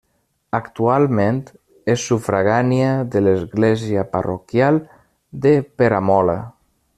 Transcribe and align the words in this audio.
Actualment 0.59 1.41
és 1.95 2.05
sufragània 2.11 2.89
de 3.17 3.23
l'església 3.25 4.07
parroquial 4.17 4.81
de 5.45 5.53
Peramola. 5.83 6.39